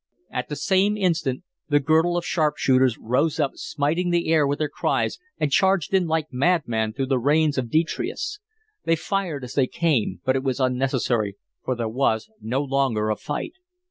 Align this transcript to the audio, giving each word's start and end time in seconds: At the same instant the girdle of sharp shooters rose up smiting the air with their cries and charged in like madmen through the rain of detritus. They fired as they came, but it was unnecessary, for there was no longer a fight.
At 0.31 0.49
the 0.49 0.55
same 0.55 0.97
instant 0.97 1.43
the 1.69 1.79
girdle 1.79 2.17
of 2.17 2.25
sharp 2.25 2.57
shooters 2.57 2.97
rose 2.97 3.39
up 3.39 3.51
smiting 3.53 4.09
the 4.09 4.29
air 4.31 4.47
with 4.47 4.57
their 4.57 4.67
cries 4.67 5.19
and 5.37 5.51
charged 5.51 5.93
in 5.93 6.07
like 6.07 6.33
madmen 6.33 6.93
through 6.93 7.05
the 7.05 7.19
rain 7.19 7.51
of 7.55 7.69
detritus. 7.69 8.39
They 8.83 8.95
fired 8.95 9.43
as 9.43 9.53
they 9.53 9.67
came, 9.67 10.19
but 10.25 10.35
it 10.35 10.41
was 10.41 10.59
unnecessary, 10.59 11.37
for 11.63 11.75
there 11.75 11.87
was 11.87 12.31
no 12.41 12.63
longer 12.63 13.11
a 13.11 13.15
fight. 13.15 13.53